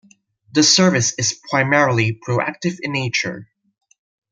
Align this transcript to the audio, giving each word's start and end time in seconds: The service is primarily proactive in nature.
The 0.51 0.63
service 0.63 1.13
is 1.19 1.39
primarily 1.51 2.19
proactive 2.27 2.79
in 2.81 2.91
nature. 2.93 3.47